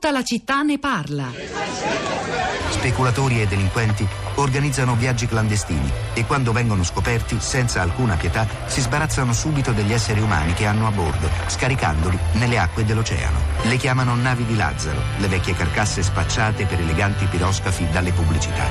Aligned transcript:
Tutta 0.00 0.12
la 0.12 0.22
città 0.22 0.62
ne 0.62 0.78
parla. 0.78 1.26
Speculatori 2.68 3.42
e 3.42 3.48
delinquenti 3.48 4.06
organizzano 4.36 4.94
viaggi 4.94 5.26
clandestini 5.26 5.90
e 6.14 6.24
quando 6.24 6.52
vengono 6.52 6.84
scoperti, 6.84 7.38
senza 7.40 7.82
alcuna 7.82 8.14
pietà, 8.14 8.46
si 8.66 8.80
sbarazzano 8.80 9.32
subito 9.32 9.72
degli 9.72 9.92
esseri 9.92 10.20
umani 10.20 10.52
che 10.52 10.66
hanno 10.66 10.86
a 10.86 10.92
bordo, 10.92 11.28
scaricandoli 11.48 12.16
nelle 12.34 12.60
acque 12.60 12.84
dell'oceano. 12.84 13.40
Le 13.62 13.76
chiamano 13.76 14.14
navi 14.14 14.46
di 14.46 14.54
Lazzaro, 14.54 15.02
le 15.16 15.26
vecchie 15.26 15.56
carcasse 15.56 16.04
spacciate 16.04 16.64
per 16.64 16.78
eleganti 16.78 17.24
piroscafi 17.24 17.88
dalle 17.90 18.12
pubblicità. 18.12 18.68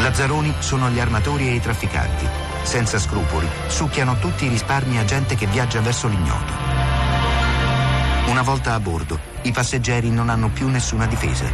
Lazzaroni 0.00 0.52
sono 0.58 0.90
gli 0.90 0.98
armatori 0.98 1.46
e 1.46 1.54
i 1.54 1.60
trafficanti. 1.60 2.26
Senza 2.64 2.98
scrupoli, 2.98 3.46
succhiano 3.68 4.18
tutti 4.18 4.46
i 4.46 4.48
risparmi 4.48 4.98
a 4.98 5.04
gente 5.04 5.36
che 5.36 5.46
viaggia 5.46 5.80
verso 5.80 6.08
l'ignoto. 6.08 6.69
Una 8.30 8.42
volta 8.42 8.74
a 8.74 8.80
bordo, 8.80 9.18
i 9.42 9.50
passeggeri 9.50 10.08
non 10.08 10.28
hanno 10.28 10.50
più 10.50 10.68
nessuna 10.68 11.06
difesa. 11.06 11.50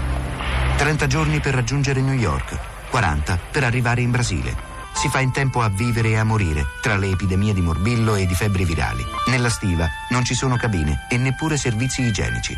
30 0.77 1.07
giorni 1.07 1.41
per 1.41 1.55
raggiungere 1.55 2.03
New 2.03 2.13
York, 2.13 2.55
40 2.91 3.39
per 3.51 3.65
arrivare 3.65 4.03
in 4.03 4.11
Brasile. 4.11 4.55
Si 4.93 5.09
fa 5.09 5.21
in 5.21 5.33
tempo 5.33 5.63
a 5.63 5.71
vivere 5.71 6.11
e 6.11 6.19
a 6.19 6.25
morire 6.25 6.67
tra 6.83 6.99
le 6.99 7.09
epidemie 7.09 7.55
di 7.55 7.63
morbillo 7.63 8.15
e 8.15 8.27
di 8.27 8.35
febbri 8.35 8.67
virali. 8.67 9.03
Nella 9.29 9.49
stiva 9.49 9.89
non 10.11 10.23
ci 10.23 10.35
sono 10.35 10.57
cabine 10.57 11.07
e 11.09 11.17
neppure 11.17 11.57
servizi 11.57 12.03
igienici. 12.03 12.55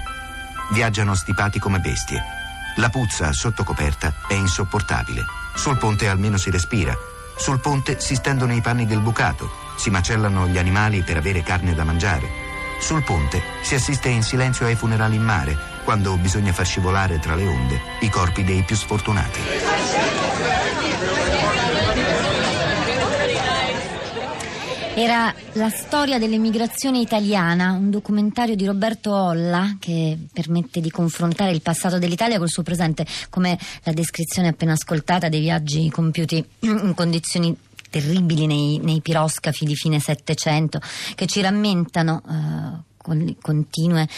Viaggiano 0.72 1.14
stipati 1.14 1.60
come 1.60 1.78
bestie. 1.78 2.20
La 2.74 2.88
puzza 2.88 3.32
sotto 3.32 3.62
coperta 3.62 4.12
è 4.26 4.34
insopportabile. 4.34 5.24
Sul 5.54 5.78
ponte 5.78 6.08
almeno 6.08 6.38
si 6.38 6.50
respira. 6.50 6.92
Sul 7.36 7.60
ponte 7.60 8.00
si 8.00 8.16
stendono 8.16 8.52
i 8.52 8.60
panni 8.60 8.84
del 8.84 8.98
bucato, 8.98 9.48
si 9.76 9.90
macellano 9.90 10.48
gli 10.48 10.58
animali 10.58 11.02
per 11.02 11.18
avere 11.18 11.44
carne 11.44 11.72
da 11.72 11.84
mangiare. 11.84 12.47
Sul 12.80 13.02
ponte 13.02 13.42
si 13.62 13.74
assiste 13.74 14.08
in 14.08 14.22
silenzio 14.22 14.66
ai 14.66 14.74
funerali 14.74 15.16
in 15.16 15.22
mare, 15.22 15.56
quando 15.84 16.16
bisogna 16.16 16.52
far 16.52 16.66
scivolare 16.66 17.18
tra 17.18 17.34
le 17.34 17.46
onde 17.46 17.80
i 18.00 18.08
corpi 18.08 18.44
dei 18.44 18.62
più 18.62 18.76
sfortunati. 18.76 19.40
Era 24.94 25.32
la 25.52 25.68
storia 25.68 26.18
dell'emigrazione 26.18 26.98
italiana, 26.98 27.70
un 27.70 27.88
documentario 27.88 28.56
di 28.56 28.66
Roberto 28.66 29.14
Olla 29.14 29.76
che 29.78 30.18
permette 30.32 30.80
di 30.80 30.90
confrontare 30.90 31.52
il 31.52 31.62
passato 31.62 31.98
dell'Italia 31.98 32.38
col 32.38 32.48
suo 32.48 32.64
presente, 32.64 33.06
come 33.30 33.56
la 33.84 33.92
descrizione 33.92 34.48
appena 34.48 34.72
ascoltata 34.72 35.28
dei 35.28 35.38
viaggi 35.38 35.88
compiuti 35.88 36.44
in 36.60 36.94
condizioni 36.96 37.56
terribili 37.90 38.46
nei, 38.46 38.78
nei 38.78 39.00
piroscafi 39.00 39.64
di 39.64 39.74
fine 39.74 40.00
Settecento 40.00 40.80
che 41.14 41.26
ci 41.26 41.40
rammentano 41.40 42.86
eh, 43.10 43.36
continue 43.40 44.08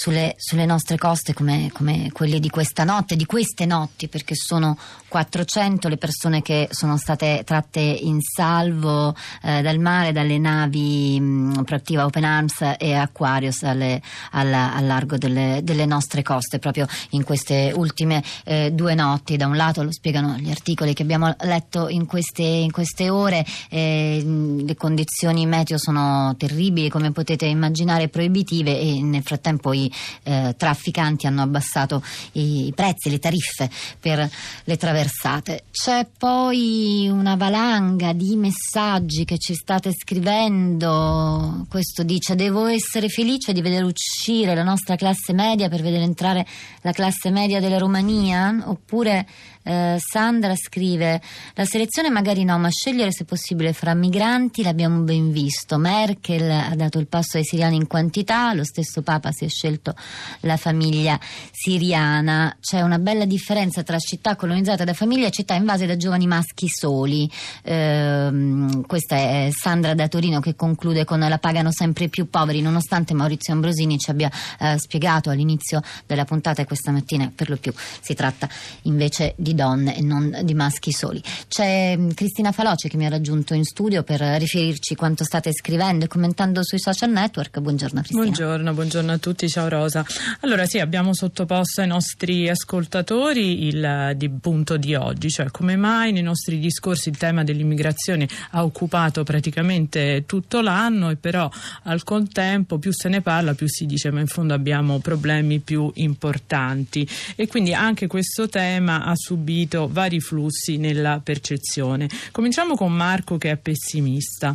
sulle, 0.00 0.34
sulle 0.38 0.64
nostre 0.64 0.96
coste 0.96 1.34
come, 1.34 1.70
come, 1.74 2.10
quelle 2.12 2.40
di 2.40 2.48
questa 2.48 2.84
notte, 2.84 3.16
di 3.16 3.26
queste 3.26 3.66
notti, 3.66 4.08
perché 4.08 4.34
sono 4.34 4.78
400 5.08 5.88
le 5.88 5.98
persone 5.98 6.40
che 6.40 6.68
sono 6.70 6.96
state 6.96 7.42
tratte 7.44 7.80
in 7.80 8.20
salvo 8.20 9.14
eh, 9.42 9.60
dal 9.60 9.78
mare 9.78 10.12
dalle 10.12 10.38
navi 10.38 11.20
mh, 11.20 11.64
proattiva 11.64 12.06
Open 12.06 12.24
Arms 12.24 12.76
e 12.78 12.94
Aquarius 12.94 13.62
alle, 13.64 14.00
alla, 14.30 14.74
al 14.74 14.86
largo 14.86 15.18
delle, 15.18 15.60
delle, 15.62 15.84
nostre 15.84 16.22
coste, 16.22 16.58
proprio 16.58 16.86
in 17.10 17.24
queste 17.24 17.72
ultime 17.74 18.22
eh, 18.44 18.70
due 18.72 18.94
notti. 18.94 19.36
Da 19.36 19.46
un 19.46 19.56
lato 19.56 19.82
lo 19.82 19.92
spiegano 19.92 20.36
gli 20.38 20.50
articoli 20.50 20.94
che 20.94 21.02
abbiamo 21.02 21.34
letto 21.40 21.88
in 21.88 22.06
queste, 22.06 22.42
in 22.42 22.70
queste 22.70 23.10
ore, 23.10 23.44
eh, 23.68 24.22
le 24.24 24.76
condizioni 24.76 25.44
meteo 25.44 25.76
sono 25.76 26.34
terribili, 26.38 26.88
come 26.88 27.12
potete 27.12 27.44
immaginare, 27.44 28.08
proibitive 28.20 28.78
e 28.78 29.00
nel 29.00 29.22
frattempo 29.22 29.72
i 29.72 29.90
eh, 30.24 30.54
trafficanti 30.56 31.26
hanno 31.26 31.40
abbassato 31.40 32.02
i, 32.32 32.66
i 32.66 32.72
prezzi, 32.74 33.08
le 33.08 33.18
tariffe 33.18 33.70
per 33.98 34.28
le 34.64 34.76
traversate. 34.76 35.64
C'è 35.70 36.06
poi 36.18 37.08
una 37.10 37.36
valanga 37.36 38.12
di 38.12 38.36
messaggi 38.36 39.24
che 39.24 39.38
ci 39.38 39.54
state 39.54 39.92
scrivendo. 39.92 41.66
Questo 41.70 42.02
dice: 42.02 42.34
Devo 42.34 42.66
essere 42.66 43.08
felice 43.08 43.54
di 43.54 43.62
vedere 43.62 43.84
uscire 43.84 44.54
la 44.54 44.64
nostra 44.64 44.96
classe 44.96 45.32
media 45.32 45.70
per 45.70 45.80
vedere 45.80 46.04
entrare 46.04 46.46
la 46.82 46.92
classe 46.92 47.30
media 47.30 47.58
della 47.58 47.78
Romania? 47.78 48.64
Oppure 48.66 49.26
eh, 49.62 49.96
Sandra 49.98 50.54
scrive: 50.56 51.20
La 51.54 51.64
selezione 51.64 52.10
magari 52.10 52.44
no, 52.44 52.58
ma 52.58 52.70
scegliere 52.70 53.12
se 53.12 53.24
possibile 53.24 53.72
fra 53.72 53.94
migranti 53.94 54.62
l'abbiamo 54.62 55.00
ben 55.00 55.30
visto. 55.30 55.78
Merkel 55.78 56.50
ha 56.50 56.74
dato 56.74 56.98
il 56.98 57.06
passo 57.06 57.36
ai 57.36 57.44
siriani 57.44 57.76
in 57.76 57.86
quantità, 57.86 58.52
lo 58.54 58.64
stesso 58.64 59.02
Papa 59.02 59.32
si 59.32 59.44
è 59.44 59.48
scelto 59.48 59.94
la 60.40 60.56
famiglia 60.56 61.18
siriana. 61.50 62.56
C'è 62.60 62.80
una 62.80 62.98
bella 62.98 63.24
differenza 63.24 63.82
tra 63.82 63.98
città 63.98 64.36
colonizzate 64.36 64.84
da 64.84 64.94
famiglie 64.94 65.26
e 65.26 65.30
città 65.30 65.54
invase 65.54 65.86
da 65.86 65.96
giovani 65.96 66.26
maschi 66.26 66.68
soli. 66.68 67.30
Eh, 67.62 68.82
questa 68.86 69.16
è 69.16 69.50
Sandra 69.52 69.94
da 69.94 70.08
Torino 70.08 70.40
che 70.40 70.54
conclude 70.54 71.04
con 71.04 71.18
la 71.20 71.38
pagano 71.38 71.70
sempre 71.70 72.08
più 72.08 72.28
poveri, 72.28 72.60
nonostante 72.60 73.14
Maurizio 73.14 73.52
Ambrosini 73.52 73.98
ci 73.98 74.10
abbia 74.10 74.30
eh, 74.58 74.78
spiegato 74.78 75.30
all'inizio 75.30 75.82
della 76.06 76.24
puntata 76.24 76.62
e 76.62 76.64
questa 76.64 76.90
mattina 76.90 77.30
per 77.34 77.50
lo 77.50 77.56
più 77.56 77.72
si 78.00 78.14
tratta 78.14 78.48
invece 78.82 79.34
di 79.36 79.49
donne 79.54 79.96
e 79.96 80.02
non 80.02 80.40
di 80.42 80.54
maschi 80.54 80.92
soli. 80.92 81.22
C'è 81.48 81.96
mm, 81.96 82.10
Cristina 82.10 82.52
Faloce 82.52 82.88
che 82.88 82.96
mi 82.96 83.06
ha 83.06 83.08
raggiunto 83.08 83.54
in 83.54 83.64
studio 83.64 84.02
per 84.02 84.20
riferirci 84.20 84.94
quanto 84.94 85.24
state 85.24 85.52
scrivendo 85.52 86.04
e 86.04 86.08
commentando 86.08 86.62
sui 86.62 86.78
social 86.78 87.10
network. 87.10 87.58
Buongiorno 87.60 88.00
Cristina. 88.00 88.22
Buongiorno, 88.22 88.72
buongiorno 88.72 89.12
a 89.12 89.18
tutti, 89.18 89.48
ciao 89.48 89.68
Rosa. 89.68 90.04
Allora 90.40 90.66
sì, 90.66 90.78
abbiamo 90.78 91.14
sottoposto 91.14 91.80
ai 91.80 91.86
nostri 91.86 92.48
ascoltatori 92.48 93.66
il 93.66 94.12
di 94.16 94.28
punto 94.28 94.76
di 94.76 94.94
oggi, 94.94 95.30
cioè 95.30 95.50
come 95.50 95.76
mai 95.76 96.12
nei 96.12 96.22
nostri 96.22 96.58
discorsi 96.58 97.08
il 97.08 97.16
tema 97.16 97.44
dell'immigrazione 97.44 98.28
ha 98.50 98.64
occupato 98.64 99.24
praticamente 99.24 100.24
tutto 100.26 100.60
l'anno 100.60 101.10
e 101.10 101.16
però 101.16 101.50
al 101.84 102.04
contempo 102.04 102.78
più 102.78 102.92
se 102.92 103.08
ne 103.08 103.20
parla 103.20 103.54
più 103.54 103.66
si 103.68 103.86
dice 103.86 104.10
ma 104.10 104.20
in 104.20 104.26
fondo 104.26 104.54
abbiamo 104.54 104.98
problemi 104.98 105.58
più 105.58 105.90
importanti 105.94 107.08
e 107.36 107.46
quindi 107.46 107.74
anche 107.74 108.06
questo 108.06 108.48
tema 108.48 109.04
ha 109.04 109.14
subito 109.14 109.39
subito 109.40 109.88
vari 109.90 110.20
flussi 110.20 110.76
nella 110.76 111.20
percezione. 111.24 112.08
Cominciamo 112.30 112.76
con 112.76 112.92
Marco 112.92 113.38
che 113.38 113.50
è 113.50 113.56
pessimista. 113.56 114.54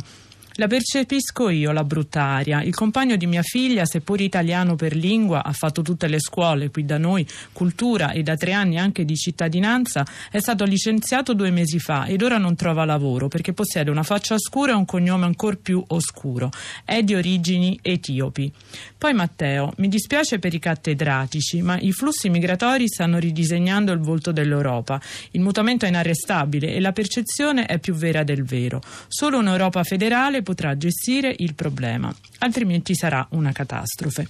La 0.58 0.68
percepisco 0.68 1.50
io, 1.50 1.70
la 1.70 1.84
brutta 1.84 2.22
aria. 2.22 2.62
Il 2.62 2.74
compagno 2.74 3.16
di 3.16 3.26
mia 3.26 3.42
figlia, 3.42 3.84
seppur 3.84 4.22
italiano 4.22 4.74
per 4.74 4.96
lingua, 4.96 5.44
ha 5.44 5.52
fatto 5.52 5.82
tutte 5.82 6.08
le 6.08 6.18
scuole 6.18 6.70
qui 6.70 6.86
da 6.86 6.96
noi, 6.96 7.26
cultura 7.52 8.12
e 8.12 8.22
da 8.22 8.36
tre 8.36 8.52
anni 8.52 8.78
anche 8.78 9.04
di 9.04 9.14
cittadinanza, 9.16 10.06
è 10.30 10.38
stato 10.38 10.64
licenziato 10.64 11.34
due 11.34 11.50
mesi 11.50 11.78
fa 11.78 12.06
ed 12.06 12.22
ora 12.22 12.38
non 12.38 12.56
trova 12.56 12.86
lavoro 12.86 13.28
perché 13.28 13.52
possiede 13.52 13.90
una 13.90 14.02
faccia 14.02 14.38
scura 14.38 14.72
e 14.72 14.76
un 14.76 14.86
cognome 14.86 15.26
ancora 15.26 15.58
più 15.60 15.84
oscuro. 15.88 16.50
È 16.86 17.02
di 17.02 17.14
origini 17.14 17.78
etiopi. 17.82 18.50
Poi 18.96 19.12
Matteo, 19.12 19.74
mi 19.76 19.88
dispiace 19.88 20.38
per 20.38 20.54
i 20.54 20.58
cattedratici, 20.58 21.60
ma 21.60 21.78
i 21.78 21.92
flussi 21.92 22.30
migratori 22.30 22.88
stanno 22.88 23.18
ridisegnando 23.18 23.92
il 23.92 24.00
volto 24.00 24.32
dell'Europa. 24.32 24.98
Il 25.32 25.42
mutamento 25.42 25.84
è 25.84 25.88
inarrestabile 25.88 26.72
e 26.72 26.80
la 26.80 26.92
percezione 26.92 27.66
è 27.66 27.78
più 27.78 27.92
vera 27.92 28.22
del 28.22 28.42
vero. 28.42 28.80
Solo 29.06 29.36
un'Europa 29.36 29.82
federale 29.82 30.44
potrà 30.46 30.76
gestire 30.76 31.34
il 31.38 31.56
problema, 31.56 32.14
altrimenti 32.38 32.94
sarà 32.94 33.26
una 33.30 33.50
catastrofe. 33.50 34.28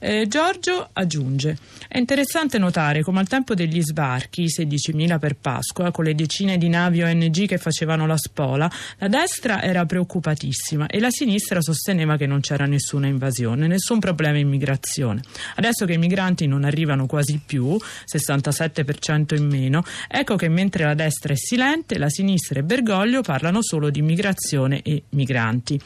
Eh, 0.00 0.26
Giorgio 0.26 0.88
aggiunge: 0.94 1.58
È 1.86 1.98
interessante 1.98 2.56
notare 2.56 3.02
come 3.02 3.20
al 3.20 3.28
tempo 3.28 3.52
degli 3.52 3.82
sbarchi, 3.82 4.46
16.000 4.46 5.18
per 5.18 5.36
Pasqua, 5.36 5.90
con 5.90 6.04
le 6.04 6.14
decine 6.14 6.56
di 6.56 6.70
navi 6.70 7.02
ONG 7.02 7.46
che 7.46 7.58
facevano 7.58 8.06
la 8.06 8.16
spola, 8.16 8.70
la 8.96 9.08
destra 9.08 9.62
era 9.62 9.84
preoccupatissima 9.84 10.86
e 10.86 11.00
la 11.00 11.10
sinistra 11.10 11.60
sosteneva 11.60 12.16
che 12.16 12.26
non 12.26 12.40
c'era 12.40 12.64
nessuna 12.64 13.06
invasione, 13.06 13.66
nessun 13.66 13.98
problema 13.98 14.38
immigrazione. 14.38 15.20
Adesso 15.56 15.84
che 15.84 15.92
i 15.92 15.98
migranti 15.98 16.46
non 16.46 16.64
arrivano 16.64 17.04
quasi 17.04 17.42
più, 17.44 17.76
67% 18.10 19.36
in 19.36 19.44
meno, 19.44 19.84
ecco 20.08 20.36
che 20.36 20.48
mentre 20.48 20.84
la 20.84 20.94
destra 20.94 21.34
è 21.34 21.36
silente, 21.36 21.98
la 21.98 22.08
sinistra 22.08 22.60
e 22.60 22.62
Bergoglio 22.62 23.20
parlano 23.20 23.58
solo 23.60 23.90
di 23.90 23.98
immigrazione 23.98 24.80
e 24.80 25.02
migranti 25.10 25.56
avanti. 25.58 25.80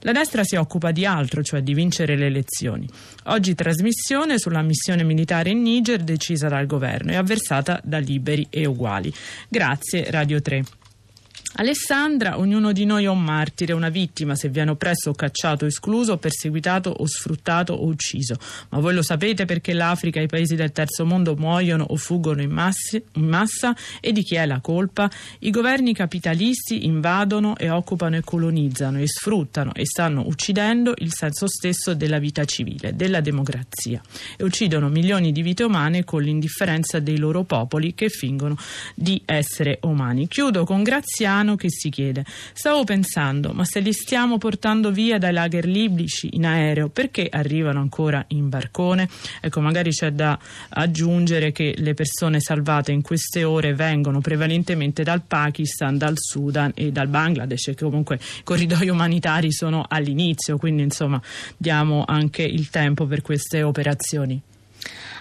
La 0.00 0.12
destra 0.12 0.42
si 0.44 0.56
occupa 0.56 0.90
di 0.90 1.04
altro, 1.04 1.42
cioè 1.42 1.62
di 1.62 1.74
vincere 1.74 2.16
le 2.16 2.26
elezioni. 2.26 2.88
Oggi 3.24 3.54
trasmissione 3.54 4.38
sulla 4.38 4.62
missione 4.62 5.04
militare 5.04 5.50
in 5.50 5.62
Niger 5.62 6.02
decisa 6.02 6.48
dal 6.48 6.66
governo 6.66 7.12
e 7.12 7.16
avversata 7.16 7.80
da 7.84 7.98
liberi 7.98 8.46
e 8.50 8.66
uguali. 8.66 9.12
Grazie 9.48 10.10
Radio 10.10 10.40
3. 10.40 10.64
Alessandra, 11.54 12.38
ognuno 12.38 12.72
di 12.72 12.84
noi 12.84 13.04
è 13.04 13.08
un 13.08 13.22
martire, 13.22 13.72
una 13.72 13.88
vittima 13.88 14.36
se 14.36 14.48
viene 14.48 14.70
oppresso 14.70 15.10
o 15.10 15.14
cacciato, 15.14 15.66
escluso, 15.66 16.16
perseguitato 16.16 16.90
o 16.90 17.06
sfruttato 17.06 17.72
o 17.72 17.86
ucciso. 17.86 18.36
Ma 18.68 18.78
voi 18.78 18.94
lo 18.94 19.02
sapete 19.02 19.44
perché 19.44 19.72
l'Africa 19.72 20.20
e 20.20 20.24
i 20.24 20.28
paesi 20.28 20.54
del 20.54 20.70
terzo 20.70 21.04
mondo 21.04 21.34
muoiono 21.34 21.84
o 21.88 21.96
fuggono 21.96 22.42
in, 22.42 22.50
massi, 22.50 23.02
in 23.14 23.26
massa? 23.26 23.74
E 24.00 24.12
di 24.12 24.22
chi 24.22 24.36
è 24.36 24.46
la 24.46 24.60
colpa? 24.60 25.10
I 25.40 25.50
governi 25.50 25.94
capitalisti 25.94 26.84
invadono 26.84 27.56
e 27.56 27.70
occupano 27.70 28.16
e 28.16 28.22
colonizzano 28.22 29.00
e 29.00 29.08
sfruttano 29.08 29.72
e 29.74 29.84
stanno 29.84 30.24
uccidendo 30.26 30.94
il 30.98 31.12
senso 31.12 31.48
stesso 31.48 31.94
della 31.94 32.18
vita 32.18 32.44
civile, 32.44 32.94
della 32.94 33.20
democrazia 33.20 34.00
e 34.36 34.44
uccidono 34.44 34.88
milioni 34.88 35.32
di 35.32 35.42
vite 35.42 35.64
umane 35.64 36.04
con 36.04 36.22
l'indifferenza 36.22 37.00
dei 37.00 37.18
loro 37.18 37.42
popoli 37.42 37.94
che 37.94 38.10
fingono 38.10 38.56
di 38.94 39.20
essere 39.24 39.78
umani. 39.82 40.28
Chiudo 40.28 40.64
con 40.64 40.82
Graziano 40.82 41.36
umano 41.38 41.56
che 41.56 41.70
si 41.70 41.88
chiede. 41.90 42.24
Stavo 42.52 42.84
pensando, 42.84 43.52
ma 43.52 43.64
se 43.64 43.80
li 43.80 43.92
stiamo 43.92 44.38
portando 44.38 44.90
via 44.90 45.18
dai 45.18 45.32
lager 45.32 45.66
libici 45.66 46.30
in 46.32 46.46
aereo, 46.46 46.88
perché 46.88 47.28
arrivano 47.30 47.80
ancora 47.80 48.24
in 48.28 48.48
barcone? 48.48 49.08
Ecco, 49.40 49.60
magari 49.60 49.90
c'è 49.90 50.10
da 50.10 50.38
aggiungere 50.70 51.52
che 51.52 51.74
le 51.78 51.94
persone 51.94 52.40
salvate 52.40 52.92
in 52.92 53.02
queste 53.02 53.44
ore 53.44 53.74
vengono 53.74 54.20
prevalentemente 54.20 55.02
dal 55.02 55.22
Pakistan, 55.22 55.96
dal 55.96 56.14
Sudan 56.16 56.72
e 56.74 56.90
dal 56.90 57.08
Bangladesh, 57.08 57.72
che 57.74 57.84
comunque 57.84 58.16
i 58.16 58.42
corridoi 58.42 58.88
umanitari 58.88 59.52
sono 59.52 59.84
all'inizio, 59.88 60.58
quindi 60.58 60.82
insomma 60.82 61.20
diamo 61.56 62.04
anche 62.06 62.42
il 62.42 62.68
tempo 62.70 63.06
per 63.06 63.22
queste 63.22 63.62
operazioni. 63.62 64.40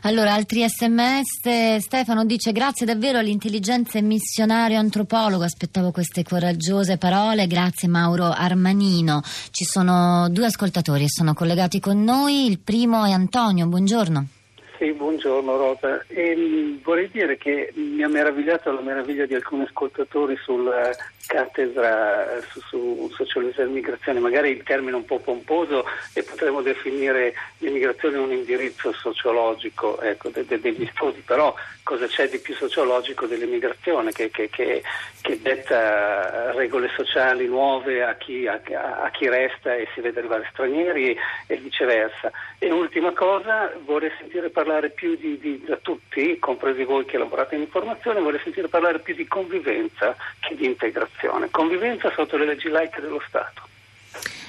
Allora, 0.01 0.33
altri 0.33 0.65
sms. 0.67 1.77
Stefano 1.79 2.25
dice 2.25 2.51
grazie 2.51 2.85
davvero 2.85 3.17
all'intelligenza 3.17 3.97
e 3.97 4.01
missionario 4.01 4.79
antropologo. 4.79 5.43
Aspettavo 5.43 5.91
queste 5.91 6.23
coraggiose 6.23 6.97
parole. 6.97 7.47
Grazie 7.47 7.87
Mauro 7.87 8.25
Armanino. 8.25 9.21
Ci 9.51 9.65
sono 9.65 10.29
due 10.29 10.45
ascoltatori 10.45 11.03
che 11.05 11.09
sono 11.09 11.33
collegati 11.33 11.79
con 11.79 12.03
noi. 12.03 12.45
Il 12.45 12.59
primo 12.59 13.03
è 13.05 13.11
Antonio. 13.11 13.65
Buongiorno. 13.67 14.36
Sì, 14.77 14.91
buongiorno 14.93 15.57
Rosa. 15.57 16.03
E, 16.07 16.29
ehm, 16.29 16.81
vorrei 16.83 17.09
dire 17.09 17.35
che 17.37 17.71
mi 17.73 18.03
ha 18.03 18.07
meravigliato 18.07 18.71
la 18.71 18.81
meraviglia 18.81 19.25
di 19.25 19.33
alcuni 19.33 19.63
ascoltatori 19.63 20.35
sulla 20.37 20.95
cattedra 21.27 22.39
su, 22.47 22.59
su 22.61 23.09
sociologia 23.13 23.61
dell'immigrazione. 23.61 24.19
Magari 24.19 24.51
il 24.51 24.63
termine 24.63 24.95
un 24.95 25.05
po' 25.05 25.19
pomposo 25.19 25.85
e 26.13 26.23
potremmo 26.23 26.61
definire 26.61 27.33
l'immigrazione 27.57 28.17
un 28.17 28.31
indirizzo 28.31 28.93
sociologico 28.93 29.99
ecco, 30.01 30.29
de, 30.29 30.45
de, 30.45 30.59
degli 30.59 30.87
studi, 30.93 31.21
però 31.25 31.53
cosa 31.83 32.07
c'è 32.07 32.27
di 32.29 32.39
più 32.39 32.53
sociologico 32.55 33.27
dell'immigrazione 33.27 34.11
che, 34.11 34.29
che, 34.29 34.49
che, 34.49 34.83
che 35.21 35.41
detta 35.41 36.51
regole 36.53 36.89
sociali 36.95 37.47
nuove 37.47 38.03
a 38.03 38.15
chi, 38.15 38.47
a, 38.47 38.59
a 39.01 39.09
chi, 39.09 39.27
resta 39.29 39.75
e 39.75 39.87
si 39.93 40.01
vede 40.01 40.19
arrivare 40.19 40.47
stranieri 40.51 41.17
e 41.47 41.57
viceversa. 41.57 42.31
E 42.59 42.71
ultima 42.71 43.11
cosa, 43.11 43.71
vorrei 43.85 44.11
sentire 44.17 44.49
parlare 44.49 44.66
parlare 44.67 44.89
più 44.89 45.15
di, 45.15 45.39
di, 45.39 45.63
da 45.65 45.77
tutti, 45.77 46.37
compresi 46.39 46.83
voi 46.83 47.05
che 47.05 47.17
lavorate 47.17 47.55
in 47.55 47.61
informazione, 47.61 48.19
vorrei 48.19 48.41
sentire 48.43 48.67
parlare 48.67 48.99
più 48.99 49.15
di 49.15 49.25
convivenza 49.25 50.13
che 50.41 50.55
di 50.55 50.65
integrazione. 50.65 51.49
Convivenza 51.49 52.11
sotto 52.13 52.35
le 52.35 52.45
leggi 52.45 52.67
laiche 52.67 52.99
dello 52.99 53.21
Stato. 53.25 53.61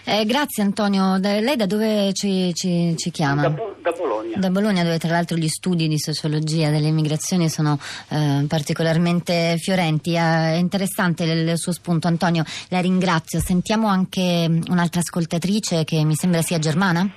Eh, 0.05 0.25
grazie 0.25 0.65
Antonio, 0.65 1.21
da, 1.21 1.39
lei 1.39 1.55
da 1.55 1.67
dove 1.67 2.13
ci, 2.15 2.53
ci, 2.55 2.97
ci 2.97 3.11
chiama? 3.11 3.43
Da, 3.43 3.55
da, 3.81 3.93
Bologna. 3.93 4.39
Da 4.39 4.51
Bologna 4.51 4.83
dove 4.83 4.99
tra 4.99 5.11
l'altro 5.11 5.37
gli 5.37 5.49
studi 5.49 5.87
di 5.87 5.99
sociologia 5.99 6.71
delle 6.71 6.89
immigrazioni 6.89 7.49
sono 7.49 7.79
eh, 8.09 8.45
particolarmente 8.49 9.57
fiorenti. 9.59 10.15
Eh, 10.15 10.19
è 10.19 10.55
interessante 10.55 11.23
il, 11.25 11.49
il, 11.49 11.59
suo 11.59 11.73
spunto 11.73 12.09
Antonio, 12.09 12.43
la 12.71 12.81
ringrazio. 12.81 13.39
Sentiamo 13.39 13.87
anche 13.87 14.49
un'altra 14.69 15.01
ascoltatrice 15.01 15.85
che 15.85 16.03
mi 16.03 16.15
sembra 16.17 16.43
sia 16.43 16.59
germana. 16.59 17.09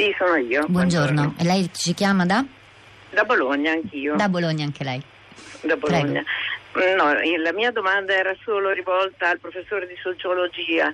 Sì, 0.00 0.14
sono 0.16 0.36
io. 0.36 0.64
Buongiorno. 0.66 1.34
E 1.38 1.44
lei 1.44 1.68
ci 1.74 1.92
chiama 1.92 2.24
da? 2.24 2.42
Da 3.10 3.24
Bologna 3.24 3.72
anch'io. 3.72 4.16
Da 4.16 4.30
Bologna 4.30 4.64
anche 4.64 4.82
lei. 4.82 5.02
Da 5.60 5.76
Bologna. 5.76 6.24
Prego. 6.72 7.04
No, 7.04 7.12
la 7.12 7.52
mia 7.52 7.70
domanda 7.70 8.14
era 8.14 8.34
solo 8.42 8.70
rivolta 8.70 9.28
al 9.28 9.38
professore 9.40 9.86
di 9.86 9.96
sociologia 10.02 10.90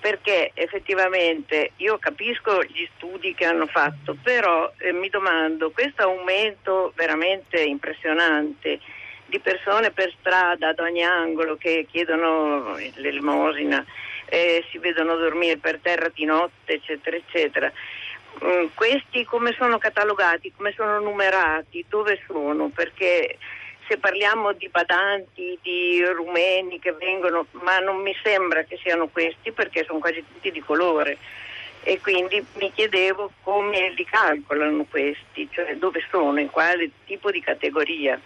perché 0.00 0.50
effettivamente 0.54 1.70
io 1.76 1.98
capisco 1.98 2.64
gli 2.64 2.88
studi 2.96 3.32
che 3.32 3.44
hanno 3.44 3.66
fatto, 3.66 4.16
però 4.20 4.72
eh, 4.78 4.90
mi 4.92 5.08
domando, 5.08 5.70
questo 5.70 6.02
aumento 6.02 6.92
veramente 6.96 7.60
impressionante 7.62 8.80
di 9.26 9.38
persone 9.38 9.92
per 9.92 10.12
strada 10.18 10.70
ad 10.70 10.80
ogni 10.80 11.04
angolo 11.04 11.56
che 11.56 11.86
chiedono 11.88 12.76
l'elemosina, 12.94 13.84
eh, 14.24 14.64
si 14.70 14.78
vedono 14.78 15.14
dormire 15.16 15.58
per 15.58 15.78
terra 15.80 16.10
di 16.12 16.24
notte, 16.24 16.74
eccetera, 16.74 17.16
eccetera, 17.16 17.72
questi 18.74 19.24
come 19.24 19.54
sono 19.58 19.78
catalogati, 19.78 20.52
come 20.56 20.72
sono 20.76 21.00
numerati, 21.00 21.84
dove 21.88 22.20
sono? 22.26 22.68
Perché 22.68 23.38
se 23.88 23.98
parliamo 23.98 24.52
di 24.52 24.68
badanti, 24.68 25.58
di 25.62 26.04
rumeni 26.04 26.78
che 26.78 26.92
vengono, 26.92 27.46
ma 27.52 27.78
non 27.78 28.00
mi 28.02 28.14
sembra 28.22 28.62
che 28.64 28.78
siano 28.82 29.08
questi 29.08 29.50
perché 29.52 29.84
sono 29.84 29.98
quasi 29.98 30.24
tutti 30.32 30.50
di 30.50 30.60
colore 30.60 31.16
e 31.82 32.00
quindi 32.00 32.44
mi 32.54 32.70
chiedevo 32.72 33.32
come 33.42 33.90
li 33.90 34.04
calcolano 34.04 34.84
questi, 34.88 35.48
cioè 35.50 35.76
dove 35.76 36.04
sono, 36.10 36.38
in 36.38 36.50
quale 36.50 36.90
tipo 37.06 37.30
di 37.30 37.40
categoria. 37.40 38.20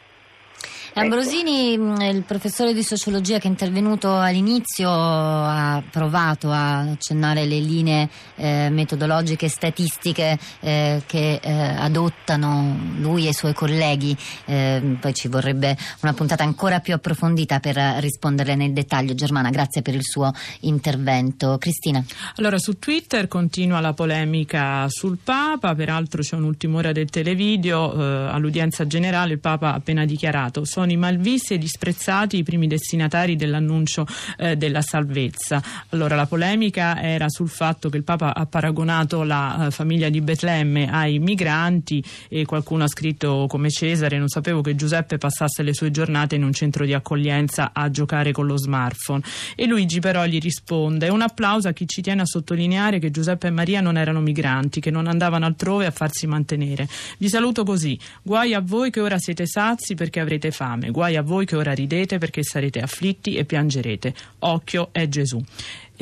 Ambrosini, 0.94 1.78
mm, 1.78 2.00
il 2.00 2.22
professore 2.22 2.74
di 2.74 2.82
sociologia 2.82 3.38
che 3.38 3.46
è 3.46 3.50
intervenuto 3.50 4.14
all'inizio, 4.14 4.90
ha 4.90 5.82
provato 5.90 6.50
a 6.50 6.80
accennare 6.80 7.46
le 7.46 7.58
linee 7.60 8.10
eh, 8.36 8.68
metodologiche 8.70 9.46
e 9.46 9.48
statistiche 9.48 10.38
eh, 10.60 11.02
che 11.06 11.40
eh, 11.42 11.50
adottano 11.50 12.76
lui 12.98 13.26
e 13.26 13.30
i 13.30 13.32
suoi 13.32 13.54
colleghi. 13.54 14.14
Eh, 14.44 14.98
poi 15.00 15.14
ci 15.14 15.28
vorrebbe 15.28 15.76
una 16.02 16.12
puntata 16.12 16.42
ancora 16.42 16.80
più 16.80 16.92
approfondita 16.92 17.58
per 17.58 17.76
risponderle 17.76 18.54
nel 18.54 18.72
dettaglio. 18.72 19.14
Germana, 19.14 19.48
grazie 19.48 19.80
per 19.80 19.94
il 19.94 20.04
suo 20.04 20.30
intervento. 20.60 21.56
Cristina. 21.58 22.04
Allora, 22.36 22.58
su 22.58 22.78
Twitter 22.78 23.28
continua 23.28 23.80
la 23.80 23.94
polemica 23.94 24.86
sul 24.88 25.18
Papa, 25.22 25.74
peraltro 25.74 26.20
c'è 26.20 26.36
un'ultima 26.36 26.78
ora 26.78 26.92
del 26.92 27.08
televideo 27.08 27.94
eh, 27.94 28.28
all'udienza 28.30 28.86
generale, 28.86 29.32
il 29.32 29.38
Papa 29.38 29.68
ha 29.68 29.74
appena 29.74 30.04
dichiarato 30.04 30.64
sono 30.64 30.81
i 30.90 30.96
malvisti 30.96 31.54
e 31.54 31.58
disprezzati 31.58 32.38
i 32.38 32.42
primi 32.42 32.66
destinatari 32.66 33.36
dell'annuncio 33.36 34.06
eh, 34.38 34.56
della 34.56 34.82
salvezza. 34.82 35.62
Allora 35.90 36.16
la 36.16 36.26
polemica 36.26 37.00
era 37.00 37.28
sul 37.28 37.48
fatto 37.48 37.88
che 37.88 37.96
il 37.96 38.04
Papa 38.04 38.34
ha 38.34 38.46
paragonato 38.46 39.22
la 39.22 39.66
eh, 39.66 39.70
famiglia 39.70 40.08
di 40.08 40.20
Betlemme 40.20 40.90
ai 40.90 41.18
migranti 41.18 42.02
e 42.28 42.44
qualcuno 42.44 42.84
ha 42.84 42.88
scritto 42.88 43.46
come 43.48 43.70
Cesare 43.70 44.18
non 44.18 44.28
sapevo 44.28 44.60
che 44.60 44.74
Giuseppe 44.74 45.18
passasse 45.18 45.62
le 45.62 45.74
sue 45.74 45.90
giornate 45.90 46.34
in 46.34 46.44
un 46.44 46.52
centro 46.52 46.84
di 46.84 46.94
accoglienza 46.94 47.70
a 47.72 47.90
giocare 47.90 48.32
con 48.32 48.46
lo 48.46 48.56
smartphone 48.56 49.22
e 49.54 49.66
Luigi 49.66 50.00
però 50.00 50.24
gli 50.24 50.38
risponde 50.38 51.08
un 51.08 51.22
applauso 51.22 51.68
a 51.68 51.72
chi 51.72 51.86
ci 51.86 52.02
tiene 52.02 52.22
a 52.22 52.26
sottolineare 52.26 52.98
che 52.98 53.10
Giuseppe 53.10 53.48
e 53.48 53.50
Maria 53.50 53.80
non 53.80 53.96
erano 53.96 54.20
migranti 54.20 54.80
che 54.80 54.90
non 54.90 55.06
andavano 55.06 55.46
altrove 55.46 55.86
a 55.86 55.90
farsi 55.90 56.26
mantenere. 56.26 56.88
Vi 57.18 57.28
saluto 57.28 57.64
così. 57.64 57.98
Guai 58.22 58.54
a 58.54 58.60
voi 58.60 58.90
che 58.90 59.00
ora 59.00 59.18
siete 59.18 59.46
sazi 59.46 59.94
perché 59.94 60.20
avrete 60.20 60.50
fame 60.50 60.71
fame. 60.72 60.90
Guai 60.90 61.16
a 61.16 61.22
voi 61.22 61.44
che 61.44 61.56
ora 61.56 61.72
ridete 61.72 62.18
perché 62.18 62.42
sarete 62.42 62.80
afflitti 62.80 63.36
e 63.36 63.44
piangerete. 63.44 64.14
Occhio 64.40 64.88
è 64.92 65.08
Gesù. 65.08 65.42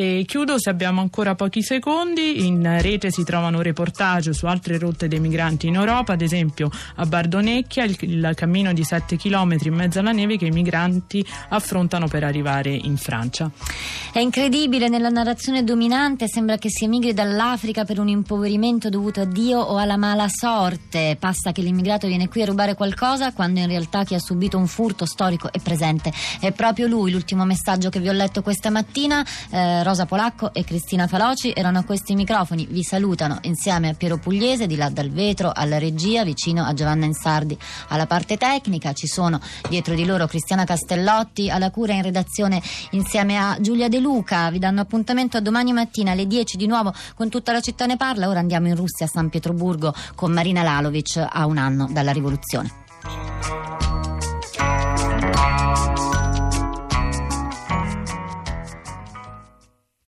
E 0.00 0.24
chiudo 0.26 0.58
se 0.58 0.70
abbiamo 0.70 1.02
ancora 1.02 1.34
pochi 1.34 1.62
secondi. 1.62 2.46
In 2.46 2.80
rete 2.80 3.10
si 3.10 3.22
trovano 3.22 3.60
reportage 3.60 4.32
su 4.32 4.46
altre 4.46 4.78
rotte 4.78 5.08
dei 5.08 5.20
migranti 5.20 5.66
in 5.66 5.74
Europa, 5.74 6.14
ad 6.14 6.22
esempio 6.22 6.70
a 6.94 7.04
Bardonecchia, 7.04 7.84
il, 7.84 7.98
il 8.00 8.32
cammino 8.34 8.72
di 8.72 8.82
7 8.82 9.18
km 9.18 9.58
in 9.64 9.74
mezzo 9.74 9.98
alla 9.98 10.12
neve 10.12 10.38
che 10.38 10.46
i 10.46 10.52
migranti 10.52 11.22
affrontano 11.50 12.08
per 12.08 12.24
arrivare 12.24 12.70
in 12.70 12.96
Francia. 12.96 13.50
È 14.10 14.20
incredibile, 14.20 14.88
nella 14.88 15.10
narrazione 15.10 15.64
dominante 15.64 16.28
sembra 16.28 16.56
che 16.56 16.70
si 16.70 16.84
emigri 16.84 17.12
dall'Africa 17.12 17.84
per 17.84 18.00
un 18.00 18.08
impoverimento 18.08 18.88
dovuto 18.88 19.20
a 19.20 19.26
Dio 19.26 19.60
o 19.60 19.76
alla 19.76 19.98
mala 19.98 20.28
sorte. 20.30 21.18
Passa 21.20 21.52
che 21.52 21.60
l'immigrato 21.60 22.06
viene 22.06 22.26
qui 22.26 22.40
a 22.40 22.46
rubare 22.46 22.72
qualcosa 22.72 23.34
quando 23.34 23.60
in 23.60 23.66
realtà 23.66 24.04
chi 24.04 24.14
ha 24.14 24.18
subito 24.18 24.56
un 24.56 24.66
furto 24.66 25.04
storico 25.04 25.52
è 25.52 25.58
presente. 25.58 26.10
È 26.40 26.52
proprio 26.52 26.86
lui 26.86 27.10
l'ultimo 27.10 27.44
messaggio 27.44 27.90
che 27.90 28.00
vi 28.00 28.08
ho 28.08 28.12
letto 28.12 28.40
questa 28.40 28.70
mattina. 28.70 29.22
Eh, 29.50 29.88
Rosa 29.90 30.06
Polacco 30.06 30.54
e 30.54 30.62
Cristina 30.62 31.08
Faloci 31.08 31.52
erano 31.52 31.80
a 31.80 31.82
questi 31.82 32.14
microfoni. 32.14 32.64
Vi 32.70 32.84
salutano 32.84 33.38
insieme 33.42 33.88
a 33.88 33.94
Piero 33.94 34.18
Pugliese 34.18 34.68
di 34.68 34.76
là 34.76 34.88
dal 34.88 35.10
vetro 35.10 35.50
alla 35.52 35.78
regia, 35.78 36.22
vicino 36.22 36.62
a 36.62 36.72
Giovanna 36.74 37.06
Insardi 37.06 37.58
alla 37.88 38.06
parte 38.06 38.36
tecnica. 38.36 38.92
Ci 38.92 39.08
sono 39.08 39.40
dietro 39.68 39.96
di 39.96 40.04
loro 40.04 40.28
Cristiana 40.28 40.62
Castellotti 40.64 41.50
alla 41.50 41.72
cura 41.72 41.92
in 41.92 42.02
redazione 42.02 42.62
insieme 42.90 43.36
a 43.36 43.56
Giulia 43.58 43.88
De 43.88 43.98
Luca. 43.98 44.48
Vi 44.52 44.60
danno 44.60 44.80
appuntamento 44.80 45.36
a 45.38 45.40
domani 45.40 45.72
mattina 45.72 46.12
alle 46.12 46.28
10 46.28 46.56
di 46.56 46.68
nuovo 46.68 46.94
con 47.16 47.28
tutta 47.28 47.50
la 47.50 47.60
città 47.60 47.86
ne 47.86 47.96
parla. 47.96 48.28
Ora 48.28 48.38
andiamo 48.38 48.68
in 48.68 48.76
Russia 48.76 49.06
a 49.06 49.08
San 49.08 49.28
Pietroburgo 49.28 49.92
con 50.14 50.30
Marina 50.30 50.62
Lalovic 50.62 51.16
a 51.28 51.46
un 51.46 51.58
anno 51.58 51.88
dalla 51.90 52.12
rivoluzione. 52.12 53.59